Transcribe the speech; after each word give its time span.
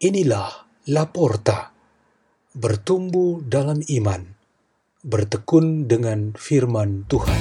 Inilah 0.00 0.64
Laporta, 0.88 1.76
bertumbuh 2.56 3.44
dalam 3.44 3.84
iman, 3.84 4.32
bertekun 5.04 5.92
dengan 5.92 6.32
firman 6.40 7.04
Tuhan. 7.04 7.36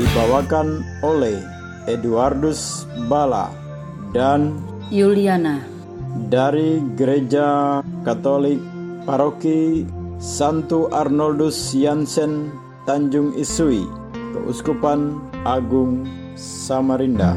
Dibawakan 0.00 0.80
oleh 1.04 1.36
Eduardus 1.84 2.88
Bala 3.04 3.52
dan 4.16 4.56
Yuliana 4.88 5.60
dari 6.32 6.80
Gereja 6.96 7.84
Katolik 8.08 8.64
Paroki 9.04 9.84
Santo 10.16 10.88
Arnoldus 10.88 11.76
Jansen 11.76 12.48
Tanjung 12.88 13.36
Isui, 13.36 13.84
Keuskupan 14.32 15.20
Agung 15.44 16.08
Samarinda. 16.32 17.36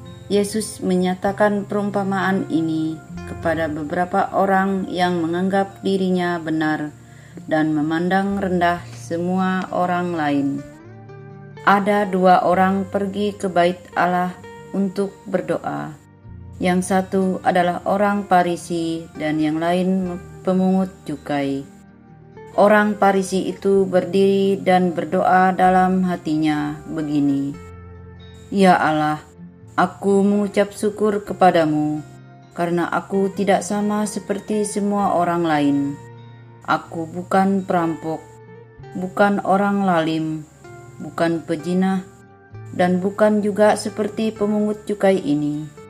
Yesus 0.31 0.79
menyatakan 0.79 1.67
perumpamaan 1.67 2.47
ini 2.47 2.95
kepada 3.27 3.67
beberapa 3.67 4.31
orang 4.31 4.87
yang 4.87 5.19
menganggap 5.19 5.83
dirinya 5.83 6.39
benar 6.39 6.95
dan 7.51 7.75
memandang 7.75 8.39
rendah 8.39 8.79
semua 8.95 9.67
orang 9.75 10.15
lain. 10.15 10.47
Ada 11.67 12.07
dua 12.07 12.47
orang 12.47 12.87
pergi 12.87 13.35
ke 13.35 13.51
bait 13.51 13.75
Allah 13.91 14.31
untuk 14.71 15.11
berdoa. 15.27 15.91
Yang 16.63 16.79
satu 16.87 17.43
adalah 17.43 17.83
orang 17.83 18.23
Parisi 18.23 19.03
dan 19.19 19.35
yang 19.35 19.59
lain 19.59 20.15
pemungut 20.47 20.95
cukai. 21.03 21.67
Orang 22.55 22.95
Parisi 22.95 23.51
itu 23.51 23.83
berdiri 23.83 24.63
dan 24.63 24.95
berdoa 24.95 25.51
dalam 25.51 26.07
hatinya 26.07 26.79
begini: 26.87 27.51
"Ya 28.47 28.79
Allah, 28.79 29.30
aku 29.79 30.23
mengucap 30.25 30.75
syukur 30.75 31.23
kepadamu 31.23 32.03
karena 32.51 32.87
aku 32.91 33.31
tidak 33.31 33.63
sama 33.63 34.03
seperti 34.03 34.67
semua 34.67 35.15
orang 35.15 35.43
lain. 35.47 35.77
Aku 36.67 37.07
bukan 37.09 37.63
perampok, 37.65 38.21
bukan 38.93 39.41
orang 39.47 39.87
lalim, 39.87 40.45
bukan 41.01 41.41
pejinah, 41.41 42.05
dan 42.75 43.01
bukan 43.01 43.41
juga 43.41 43.73
seperti 43.79 44.35
pemungut 44.35 44.83
cukai 44.85 45.17
ini." 45.19 45.81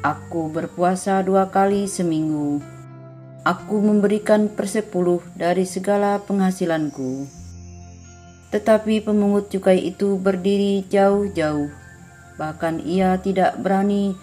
Aku 0.00 0.48
berpuasa 0.48 1.20
dua 1.20 1.52
kali 1.52 1.84
seminggu. 1.84 2.64
Aku 3.44 3.84
memberikan 3.84 4.48
persepuluh 4.48 5.20
dari 5.36 5.68
segala 5.68 6.16
penghasilanku. 6.24 7.28
Tetapi 8.48 9.04
pemungut 9.04 9.52
cukai 9.52 9.92
itu 9.92 10.16
berdiri 10.16 10.88
jauh-jauh. 10.88 11.79
Bahkan 12.40 12.88
ia 12.88 13.20
tidak 13.20 13.60
berani 13.60 14.16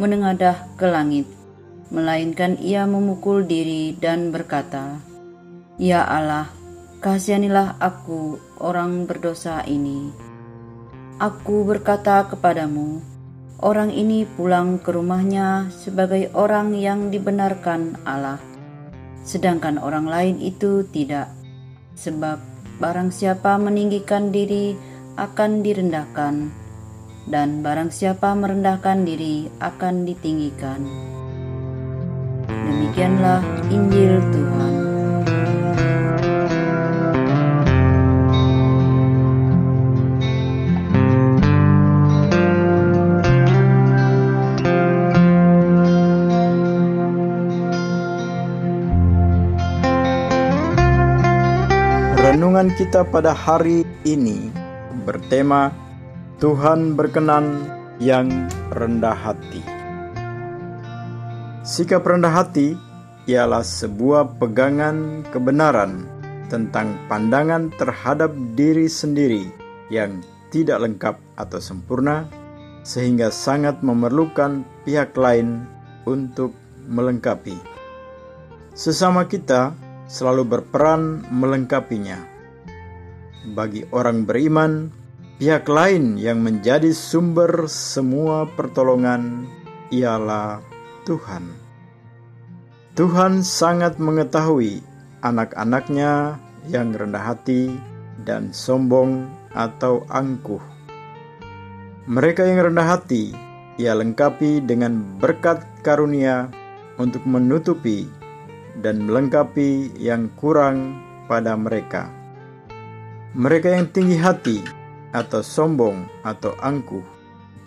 menengadah 0.00 0.72
ke 0.80 0.88
langit, 0.88 1.28
melainkan 1.92 2.56
ia 2.56 2.88
memukul 2.88 3.44
diri 3.44 3.92
dan 3.92 4.32
berkata, 4.32 5.04
"Ya 5.76 6.00
Allah, 6.00 6.48
kasihanilah 7.04 7.76
aku, 7.76 8.40
orang 8.56 9.04
berdosa 9.04 9.68
ini." 9.68 10.08
Aku 11.20 11.68
berkata 11.68 12.24
kepadamu, 12.24 13.04
orang 13.60 13.92
ini 13.92 14.24
pulang 14.24 14.80
ke 14.80 14.88
rumahnya 14.88 15.68
sebagai 15.68 16.32
orang 16.32 16.72
yang 16.72 17.12
dibenarkan 17.12 18.00
Allah, 18.08 18.40
sedangkan 19.28 19.76
orang 19.76 20.08
lain 20.08 20.36
itu 20.40 20.88
tidak, 20.88 21.28
sebab 22.00 22.40
barang 22.80 23.12
siapa 23.12 23.60
meninggikan 23.60 24.32
diri 24.32 24.72
akan 25.18 25.66
direndahkan, 25.66 26.54
dan 27.28 27.60
barang 27.60 27.92
siapa 27.92 28.32
merendahkan 28.32 29.04
diri 29.04 29.52
akan 29.60 30.08
ditinggikan. 30.08 30.80
Demikianlah 32.48 33.44
Injil 33.68 34.16
Tuhan. 34.32 34.74
Renungan 52.18 52.72
kita 52.76 53.08
pada 53.08 53.32
hari 53.32 53.84
ini 54.04 54.52
bertema 55.04 55.87
Tuhan 56.38 56.94
berkenan 56.94 57.66
yang 57.98 58.30
rendah 58.70 59.18
hati. 59.18 59.58
Sikap 61.66 62.06
rendah 62.06 62.30
hati 62.30 62.78
ialah 63.26 63.66
sebuah 63.66 64.38
pegangan 64.38 65.26
kebenaran 65.34 66.06
tentang 66.46 66.94
pandangan 67.10 67.74
terhadap 67.74 68.30
diri 68.54 68.86
sendiri 68.86 69.50
yang 69.90 70.22
tidak 70.54 70.78
lengkap 70.78 71.18
atau 71.34 71.58
sempurna, 71.58 72.30
sehingga 72.86 73.34
sangat 73.34 73.82
memerlukan 73.82 74.62
pihak 74.86 75.18
lain 75.18 75.66
untuk 76.06 76.54
melengkapi. 76.86 77.58
Sesama 78.78 79.26
kita 79.26 79.74
selalu 80.06 80.46
berperan 80.46 81.26
melengkapinya. 81.34 82.22
Bagi 83.58 83.82
orang 83.90 84.22
beriman, 84.22 84.97
pihak 85.38 85.70
lain 85.70 86.18
yang 86.18 86.42
menjadi 86.42 86.90
sumber 86.90 87.70
semua 87.70 88.50
pertolongan 88.58 89.46
ialah 89.94 90.58
Tuhan. 91.06 91.54
Tuhan 92.98 93.46
sangat 93.46 94.02
mengetahui 94.02 94.82
anak-anaknya 95.22 96.42
yang 96.66 96.90
rendah 96.90 97.22
hati 97.22 97.70
dan 98.26 98.50
sombong 98.50 99.30
atau 99.54 100.02
angkuh. 100.10 100.60
Mereka 102.10 102.42
yang 102.42 102.74
rendah 102.74 102.98
hati, 102.98 103.30
ia 103.78 103.94
lengkapi 103.94 104.66
dengan 104.66 105.06
berkat 105.22 105.62
karunia 105.86 106.50
untuk 106.98 107.22
menutupi 107.22 108.10
dan 108.82 109.06
melengkapi 109.06 109.94
yang 110.02 110.34
kurang 110.34 110.98
pada 111.30 111.54
mereka. 111.54 112.10
Mereka 113.38 113.78
yang 113.78 113.86
tinggi 113.94 114.18
hati 114.18 114.77
atau 115.12 115.40
sombong 115.40 116.04
atau 116.24 116.52
angkuh 116.60 117.18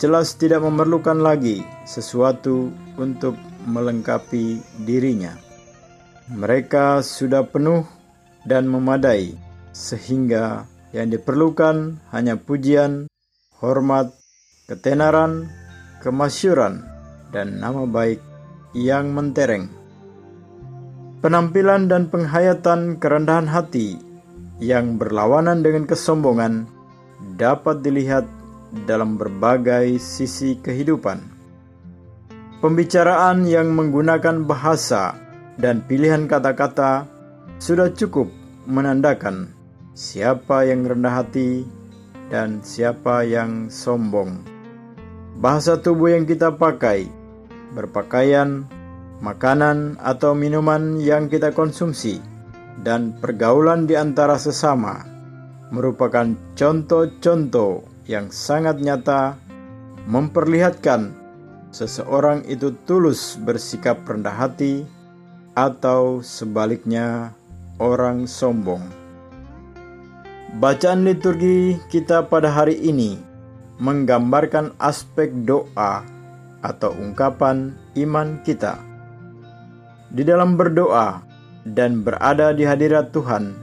jelas 0.02 0.34
tidak 0.34 0.66
memerlukan 0.66 1.14
lagi 1.14 1.62
sesuatu 1.86 2.74
untuk 2.98 3.38
melengkapi 3.70 4.58
dirinya. 4.82 5.38
Mereka 6.26 7.06
sudah 7.06 7.46
penuh 7.46 7.86
dan 8.42 8.66
memadai, 8.66 9.38
sehingga 9.70 10.66
yang 10.90 11.14
diperlukan 11.14 12.02
hanya 12.10 12.34
pujian, 12.34 13.06
hormat, 13.62 14.10
ketenaran, 14.66 15.46
kemasyuran, 16.02 16.82
dan 17.30 17.62
nama 17.62 17.86
baik 17.86 18.18
yang 18.74 19.14
mentereng. 19.14 19.70
Penampilan 21.22 21.86
dan 21.86 22.10
penghayatan 22.10 22.98
kerendahan 22.98 23.46
hati 23.46 23.94
yang 24.58 24.98
berlawanan 24.98 25.62
dengan 25.62 25.86
kesombongan 25.86 26.66
dapat 27.42 27.82
dilihat 27.82 28.22
dalam 28.86 29.18
berbagai 29.18 29.98
sisi 29.98 30.54
kehidupan. 30.62 31.18
Pembicaraan 32.62 33.42
yang 33.42 33.74
menggunakan 33.74 34.46
bahasa 34.46 35.18
dan 35.58 35.82
pilihan 35.82 36.30
kata-kata 36.30 37.10
sudah 37.58 37.90
cukup 37.90 38.30
menandakan 38.70 39.50
siapa 39.98 40.62
yang 40.70 40.86
rendah 40.86 41.26
hati 41.26 41.66
dan 42.30 42.62
siapa 42.62 43.26
yang 43.26 43.66
sombong. 43.66 44.38
Bahasa 45.42 45.74
tubuh 45.82 46.14
yang 46.14 46.22
kita 46.22 46.54
pakai, 46.54 47.10
berpakaian, 47.74 48.62
makanan 49.18 49.98
atau 49.98 50.38
minuman 50.38 51.02
yang 51.02 51.26
kita 51.26 51.50
konsumsi, 51.50 52.22
dan 52.86 53.18
pergaulan 53.18 53.90
di 53.90 53.98
antara 53.98 54.38
sesama 54.38 55.11
merupakan 55.72 56.36
contoh-contoh 56.52 57.80
yang 58.04 58.28
sangat 58.28 58.76
nyata 58.84 59.40
memperlihatkan 60.04 61.16
seseorang 61.72 62.44
itu 62.44 62.76
tulus 62.84 63.40
bersikap 63.40 64.04
rendah 64.04 64.36
hati 64.36 64.84
atau 65.56 66.20
sebaliknya 66.20 67.32
orang 67.80 68.28
sombong. 68.28 68.84
Bacaan 70.60 71.08
liturgi 71.08 71.80
kita 71.88 72.28
pada 72.28 72.52
hari 72.52 72.76
ini 72.76 73.16
menggambarkan 73.80 74.76
aspek 74.76 75.32
doa 75.48 76.04
atau 76.60 76.92
ungkapan 76.92 77.72
iman 77.96 78.36
kita. 78.44 78.76
Di 80.12 80.20
dalam 80.28 80.60
berdoa 80.60 81.24
dan 81.64 82.04
berada 82.04 82.52
di 82.52 82.68
hadirat 82.68 83.16
Tuhan, 83.16 83.61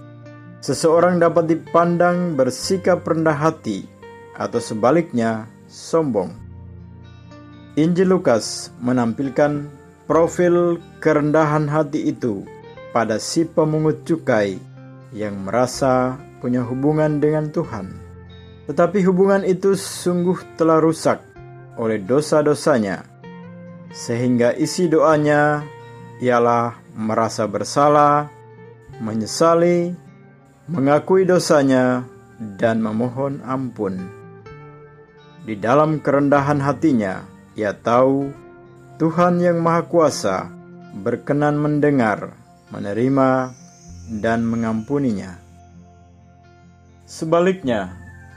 seseorang 0.59 1.19
dapat 1.19 1.47
dipandang 1.47 2.35
bersikap 2.35 3.03
rendah 3.07 3.35
hati 3.35 3.87
atau 4.35 4.59
sebaliknya 4.59 5.47
sombong. 5.67 6.35
Injil 7.79 8.11
Lukas 8.11 8.75
menampilkan 8.83 9.71
profil 10.09 10.81
kerendahan 10.99 11.69
hati 11.69 12.11
itu 12.11 12.43
pada 12.91 13.21
si 13.21 13.45
pemungut 13.45 14.03
cukai 14.03 14.59
yang 15.15 15.47
merasa 15.47 16.17
punya 16.43 16.65
hubungan 16.65 17.21
dengan 17.21 17.51
Tuhan. 17.53 17.93
Tetapi 18.67 19.01
hubungan 19.05 19.41
itu 19.47 19.73
sungguh 19.73 20.59
telah 20.59 20.77
rusak 20.77 21.21
oleh 21.79 21.97
dosa-dosanya, 22.03 23.01
sehingga 23.89 24.53
isi 24.53 24.85
doanya 24.91 25.63
ialah 26.21 26.77
merasa 26.93 27.47
bersalah, 27.49 28.29
menyesali, 29.01 29.95
mengakui 30.69 31.25
dosanya, 31.25 32.05
dan 32.61 32.79
memohon 32.79 33.41
ampun. 33.43 33.99
Di 35.43 35.57
dalam 35.57 35.97
kerendahan 35.99 36.61
hatinya, 36.61 37.25
ia 37.57 37.73
tahu 37.73 38.29
Tuhan 39.01 39.41
yang 39.41 39.59
Maha 39.59 39.83
Kuasa 39.89 40.47
berkenan 41.01 41.57
mendengar, 41.57 42.37
menerima, 42.69 43.53
dan 44.21 44.45
mengampuninya. 44.45 45.37
Sebaliknya, 47.09 47.93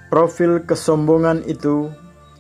profil 0.09 0.65
kesombongan 0.65 1.45
itu 1.45 1.93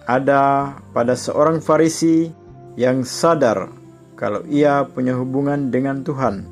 ada 0.09 0.73
pada 0.97 1.17
seorang 1.17 1.61
Farisi 1.61 2.33
yang 2.77 3.05
sadar 3.05 3.69
kalau 4.17 4.45
ia 4.49 4.85
punya 4.89 5.17
hubungan 5.17 5.73
dengan 5.73 6.05
Tuhan. 6.05 6.52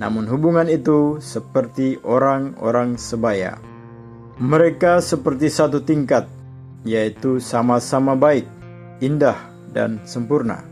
Namun 0.00 0.24
hubungan 0.26 0.64
itu 0.66 1.20
seperti 1.20 2.00
orang-orang 2.00 2.96
sebaya. 2.96 3.60
Mereka 4.40 5.04
seperti 5.04 5.52
satu 5.52 5.84
tingkat, 5.84 6.24
yaitu 6.88 7.36
sama-sama 7.36 8.16
baik, 8.16 8.48
indah, 9.04 9.36
dan 9.76 10.00
sempurna. 10.08 10.64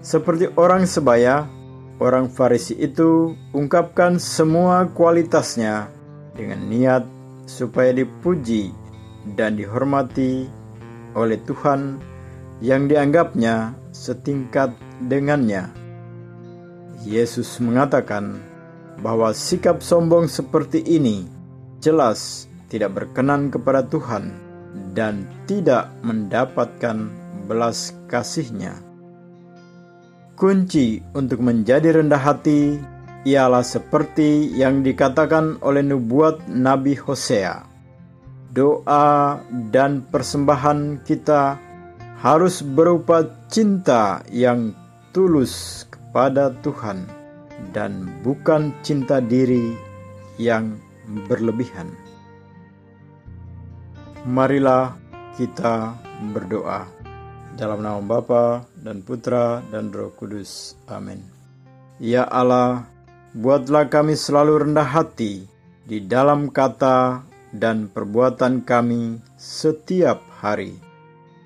Seperti 0.00 0.48
orang 0.56 0.88
sebaya, 0.88 1.44
orang 2.00 2.32
Farisi 2.32 2.72
itu 2.80 3.36
ungkapkan 3.52 4.16
semua 4.16 4.88
kualitasnya 4.88 5.92
dengan 6.32 6.64
niat 6.64 7.04
supaya 7.44 7.92
dipuji 7.92 8.72
dan 9.36 9.60
dihormati 9.60 10.48
oleh 11.12 11.36
Tuhan 11.44 12.00
yang 12.64 12.88
dianggapnya 12.88 13.76
setingkat 13.92 14.72
dengannya. 15.04 15.68
Yesus 17.04 17.56
mengatakan 17.64 18.40
bahwa 19.00 19.32
sikap 19.32 19.80
sombong 19.80 20.28
seperti 20.28 20.84
ini 20.84 21.24
jelas 21.80 22.44
tidak 22.68 22.92
berkenan 23.00 23.48
kepada 23.48 23.80
Tuhan 23.88 24.36
dan 24.92 25.24
tidak 25.48 25.90
mendapatkan 26.04 27.08
belas 27.48 27.96
kasihnya. 28.06 28.78
Kunci 30.36 31.00
untuk 31.12 31.40
menjadi 31.44 32.00
rendah 32.00 32.20
hati 32.20 32.80
ialah 33.28 33.64
seperti 33.64 34.56
yang 34.56 34.80
dikatakan 34.80 35.60
oleh 35.60 35.84
nubuat 35.84 36.48
Nabi 36.48 36.96
Hosea. 36.96 37.68
Doa 38.50 39.40
dan 39.70 40.04
persembahan 40.08 41.04
kita 41.04 41.60
harus 42.20 42.64
berupa 42.64 43.24
cinta 43.52 44.24
yang 44.32 44.72
tulus 45.12 45.84
kepada 46.10 46.50
Tuhan 46.66 47.06
dan 47.70 48.10
bukan 48.26 48.74
cinta 48.82 49.22
diri 49.22 49.78
yang 50.42 50.74
berlebihan. 51.30 51.86
Marilah 54.26 54.98
kita 55.38 55.94
berdoa 56.34 56.90
dalam 57.54 57.86
nama 57.86 58.02
Bapa 58.02 58.66
dan 58.74 59.06
Putra 59.06 59.62
dan 59.70 59.94
Roh 59.94 60.10
Kudus. 60.18 60.74
Amin. 60.90 61.22
Ya 62.02 62.26
Allah, 62.26 62.90
buatlah 63.30 63.86
kami 63.86 64.18
selalu 64.18 64.66
rendah 64.66 64.90
hati 64.90 65.46
di 65.86 66.02
dalam 66.02 66.50
kata 66.50 67.22
dan 67.54 67.86
perbuatan 67.86 68.66
kami 68.66 69.22
setiap 69.38 70.18
hari. 70.42 70.74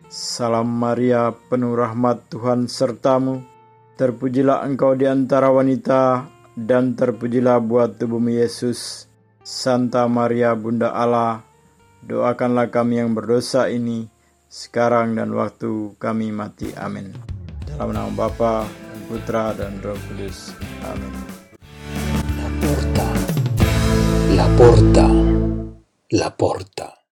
Salam 0.08 0.72
Maria, 0.72 1.36
penuh 1.52 1.76
rahmat 1.76 2.32
Tuhan 2.32 2.64
sertamu 2.64 3.53
Terpujilah 3.94 4.66
engkau 4.66 4.98
di 4.98 5.06
antara 5.06 5.54
wanita, 5.54 6.26
dan 6.58 6.98
terpujilah 6.98 7.62
buat 7.62 7.94
tubuhmu 7.94 8.42
Yesus. 8.42 9.06
Santa 9.44 10.08
Maria 10.10 10.56
Bunda 10.56 10.90
Allah, 10.90 11.44
doakanlah 12.02 12.72
kami 12.72 12.98
yang 12.98 13.12
berdosa 13.12 13.68
ini, 13.68 14.08
sekarang 14.48 15.14
dan 15.14 15.30
waktu 15.36 15.94
kami 16.00 16.34
mati. 16.34 16.72
Amin. 16.74 17.14
Dalam 17.70 17.92
nama 17.92 18.10
Bapa 18.10 18.64
Putra 19.06 19.52
dan 19.52 19.78
Roh 19.84 19.98
Kudus. 20.10 20.56
Amin. 20.88 21.14
La 22.40 22.48
porta, 22.58 23.08
la 24.32 24.46
porta, 24.56 25.06
la 26.18 26.30
porta. 26.32 27.03